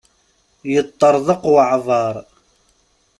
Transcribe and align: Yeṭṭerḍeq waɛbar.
Yeṭṭerḍeq 0.71 1.41
waɛbar. 1.53 2.15